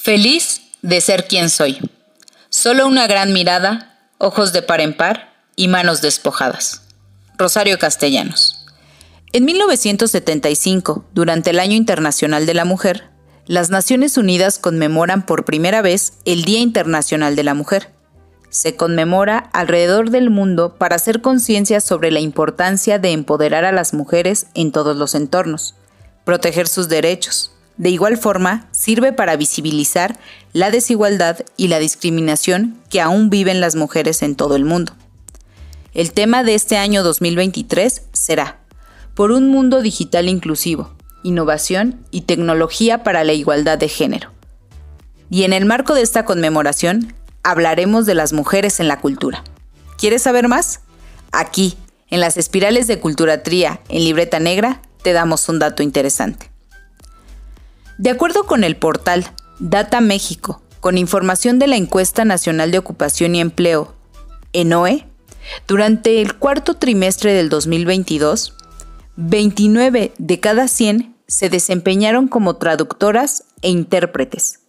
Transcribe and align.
Feliz 0.00 0.62
de 0.80 1.00
ser 1.00 1.26
quien 1.26 1.50
soy. 1.50 1.76
Solo 2.50 2.86
una 2.86 3.08
gran 3.08 3.32
mirada, 3.32 3.98
ojos 4.18 4.52
de 4.52 4.62
par 4.62 4.80
en 4.80 4.96
par 4.96 5.34
y 5.56 5.66
manos 5.66 6.00
despojadas. 6.00 6.82
Rosario 7.36 7.80
Castellanos. 7.80 8.64
En 9.32 9.44
1975, 9.44 11.04
durante 11.12 11.50
el 11.50 11.58
Año 11.58 11.74
Internacional 11.74 12.46
de 12.46 12.54
la 12.54 12.64
Mujer, 12.64 13.10
las 13.46 13.70
Naciones 13.70 14.16
Unidas 14.16 14.60
conmemoran 14.60 15.26
por 15.26 15.44
primera 15.44 15.82
vez 15.82 16.12
el 16.24 16.44
Día 16.44 16.60
Internacional 16.60 17.34
de 17.34 17.42
la 17.42 17.54
Mujer. 17.54 17.90
Se 18.50 18.76
conmemora 18.76 19.50
alrededor 19.52 20.10
del 20.10 20.30
mundo 20.30 20.76
para 20.78 20.94
hacer 20.94 21.20
conciencia 21.20 21.80
sobre 21.80 22.12
la 22.12 22.20
importancia 22.20 23.00
de 23.00 23.10
empoderar 23.10 23.64
a 23.64 23.72
las 23.72 23.92
mujeres 23.94 24.46
en 24.54 24.70
todos 24.70 24.96
los 24.96 25.16
entornos, 25.16 25.74
proteger 26.24 26.68
sus 26.68 26.88
derechos, 26.88 27.52
de 27.78 27.90
igual 27.90 28.16
forma, 28.18 28.66
sirve 28.72 29.12
para 29.12 29.36
visibilizar 29.36 30.18
la 30.52 30.70
desigualdad 30.70 31.38
y 31.56 31.68
la 31.68 31.78
discriminación 31.78 32.76
que 32.90 33.00
aún 33.00 33.30
viven 33.30 33.60
las 33.60 33.76
mujeres 33.76 34.22
en 34.22 34.34
todo 34.34 34.56
el 34.56 34.64
mundo. 34.64 34.92
El 35.94 36.12
tema 36.12 36.42
de 36.42 36.54
este 36.54 36.76
año 36.76 37.02
2023 37.04 38.02
será 38.12 38.58
Por 39.14 39.30
un 39.30 39.48
mundo 39.48 39.80
digital 39.80 40.28
inclusivo, 40.28 40.92
innovación 41.22 42.04
y 42.10 42.22
tecnología 42.22 43.04
para 43.04 43.22
la 43.24 43.32
igualdad 43.32 43.78
de 43.78 43.88
género. 43.88 44.30
Y 45.30 45.44
en 45.44 45.52
el 45.52 45.64
marco 45.64 45.94
de 45.94 46.02
esta 46.02 46.24
conmemoración, 46.24 47.14
hablaremos 47.44 48.06
de 48.06 48.14
las 48.14 48.32
mujeres 48.32 48.80
en 48.80 48.88
la 48.88 49.00
cultura. 49.00 49.44
¿Quieres 49.98 50.22
saber 50.22 50.48
más? 50.48 50.80
Aquí, 51.30 51.76
en 52.08 52.20
las 52.20 52.36
espirales 52.36 52.86
de 52.86 52.98
Culturatría 52.98 53.80
en 53.88 54.04
Libreta 54.04 54.40
Negra, 54.40 54.82
te 55.02 55.12
damos 55.12 55.48
un 55.48 55.58
dato 55.58 55.82
interesante. 55.82 56.50
De 57.98 58.10
acuerdo 58.10 58.44
con 58.44 58.62
el 58.62 58.76
portal 58.76 59.26
Data 59.58 60.00
México, 60.00 60.62
con 60.78 60.96
información 60.96 61.58
de 61.58 61.66
la 61.66 61.74
Encuesta 61.74 62.24
Nacional 62.24 62.70
de 62.70 62.78
Ocupación 62.78 63.34
y 63.34 63.40
Empleo, 63.40 63.92
ENOE, 64.52 65.08
durante 65.66 66.22
el 66.22 66.36
cuarto 66.36 66.74
trimestre 66.74 67.32
del 67.32 67.48
2022, 67.48 68.54
29 69.16 70.12
de 70.16 70.40
cada 70.40 70.68
100 70.68 71.16
se 71.26 71.50
desempeñaron 71.50 72.28
como 72.28 72.54
traductoras 72.54 73.42
e 73.62 73.70
intérpretes, 73.70 74.60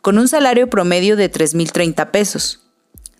con 0.00 0.16
un 0.16 0.28
salario 0.28 0.70
promedio 0.70 1.16
de 1.16 1.32
3.030 1.32 2.12
pesos. 2.12 2.60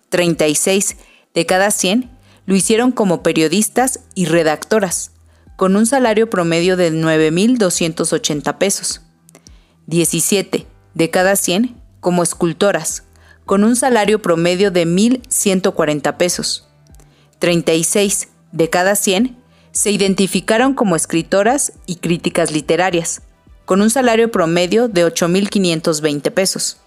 36 0.07 0.95
de 1.33 1.45
cada 1.45 1.71
100 1.71 2.09
lo 2.45 2.55
hicieron 2.55 2.93
como 2.93 3.23
periodistas 3.23 3.99
y 4.15 4.23
redactoras, 4.23 5.11
con 5.57 5.75
un 5.75 5.85
salario 5.85 6.29
promedio 6.29 6.77
de 6.77 6.93
9.280 6.93 8.57
pesos. 8.57 9.01
17 9.89 10.67
de 10.93 11.09
cada 11.09 11.35
100 11.35 11.75
como 11.99 12.21
escultoras, 12.21 13.05
con 13.47 13.63
un 13.63 13.75
salario 13.75 14.21
promedio 14.21 14.69
de 14.69 14.85
1.140 14.85 16.15
pesos. 16.15 16.67
36 17.39 18.27
de 18.51 18.69
cada 18.69 18.95
100 18.95 19.35
se 19.71 19.89
identificaron 19.89 20.75
como 20.75 20.95
escritoras 20.95 21.73
y 21.87 21.95
críticas 21.95 22.51
literarias, 22.51 23.23
con 23.65 23.81
un 23.81 23.89
salario 23.89 24.29
promedio 24.29 24.89
de 24.89 25.07
8.520 25.07 26.31
pesos. 26.31 26.77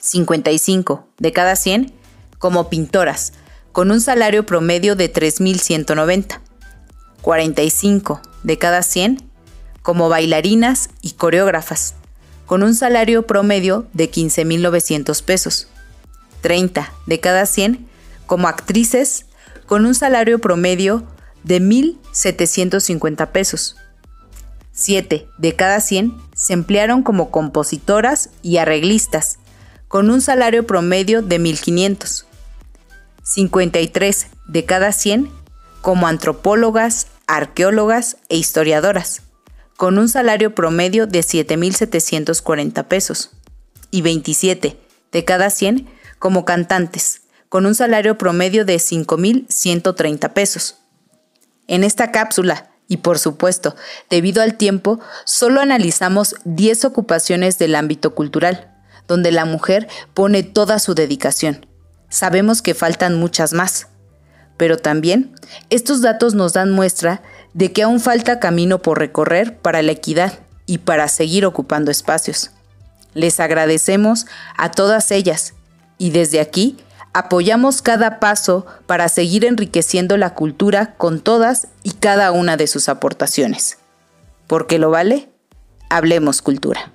55 0.00 1.06
de 1.18 1.32
cada 1.32 1.54
100 1.54 1.92
como 2.38 2.68
pintoras, 2.68 3.32
con 3.70 3.92
un 3.92 4.00
salario 4.00 4.44
promedio 4.44 4.96
de 4.96 5.12
3.190. 5.12 6.40
45 7.22 8.20
de 8.42 8.58
cada 8.58 8.82
100 8.82 9.22
como 9.82 10.08
bailarinas 10.08 10.90
y 11.00 11.12
coreógrafas, 11.12 11.94
con 12.48 12.62
un 12.62 12.74
salario 12.74 13.26
promedio 13.26 13.86
de 13.92 14.10
15.900 14.10 15.22
pesos. 15.22 15.68
30 16.40 16.90
de 17.04 17.20
cada 17.20 17.44
100 17.44 17.86
como 18.26 18.48
actrices 18.48 19.26
con 19.66 19.84
un 19.84 19.94
salario 19.94 20.38
promedio 20.38 21.04
de 21.44 21.60
1.750 21.60 23.28
pesos. 23.32 23.76
7 24.72 25.28
de 25.36 25.56
cada 25.56 25.80
100 25.80 26.16
se 26.34 26.54
emplearon 26.54 27.02
como 27.02 27.30
compositoras 27.30 28.30
y 28.40 28.56
arreglistas, 28.56 29.38
con 29.86 30.08
un 30.08 30.22
salario 30.22 30.66
promedio 30.66 31.20
de 31.20 31.38
1.500. 31.38 32.24
53 33.24 34.26
de 34.46 34.64
cada 34.64 34.92
100 34.92 35.30
como 35.82 36.06
antropólogas, 36.06 37.08
arqueólogas 37.26 38.16
e 38.30 38.38
historiadoras, 38.38 39.20
con 39.78 39.96
un 39.96 40.08
salario 40.08 40.56
promedio 40.56 41.06
de 41.06 41.20
7.740 41.20 42.84
pesos 42.88 43.30
y 43.92 44.02
27 44.02 44.76
de 45.12 45.24
cada 45.24 45.50
100 45.50 45.88
como 46.18 46.44
cantantes, 46.44 47.20
con 47.48 47.64
un 47.64 47.76
salario 47.76 48.18
promedio 48.18 48.64
de 48.64 48.74
5.130 48.74 50.32
pesos. 50.32 50.78
En 51.68 51.84
esta 51.84 52.10
cápsula, 52.10 52.72
y 52.88 52.96
por 52.96 53.20
supuesto, 53.20 53.76
debido 54.10 54.42
al 54.42 54.56
tiempo, 54.56 54.98
solo 55.24 55.60
analizamos 55.60 56.34
10 56.44 56.84
ocupaciones 56.86 57.56
del 57.58 57.76
ámbito 57.76 58.16
cultural, 58.16 58.74
donde 59.06 59.30
la 59.30 59.44
mujer 59.44 59.86
pone 60.12 60.42
toda 60.42 60.80
su 60.80 60.96
dedicación. 60.96 61.66
Sabemos 62.08 62.62
que 62.62 62.74
faltan 62.74 63.14
muchas 63.14 63.52
más, 63.52 63.86
pero 64.56 64.76
también 64.76 65.36
estos 65.70 66.02
datos 66.02 66.34
nos 66.34 66.54
dan 66.54 66.72
muestra 66.72 67.22
de 67.54 67.72
que 67.72 67.82
aún 67.82 68.00
falta 68.00 68.40
camino 68.40 68.80
por 68.80 68.98
recorrer 68.98 69.56
para 69.58 69.82
la 69.82 69.92
equidad 69.92 70.38
y 70.66 70.78
para 70.78 71.08
seguir 71.08 71.46
ocupando 71.46 71.90
espacios. 71.90 72.50
Les 73.14 73.40
agradecemos 73.40 74.26
a 74.56 74.70
todas 74.70 75.10
ellas 75.10 75.54
y 75.96 76.10
desde 76.10 76.40
aquí 76.40 76.76
apoyamos 77.12 77.82
cada 77.82 78.20
paso 78.20 78.66
para 78.86 79.08
seguir 79.08 79.44
enriqueciendo 79.44 80.16
la 80.16 80.34
cultura 80.34 80.94
con 80.96 81.20
todas 81.20 81.68
y 81.82 81.92
cada 81.92 82.32
una 82.32 82.56
de 82.56 82.66
sus 82.66 82.88
aportaciones. 82.88 83.78
Porque 84.46 84.78
lo 84.78 84.90
vale, 84.90 85.28
hablemos 85.90 86.42
cultura. 86.42 86.92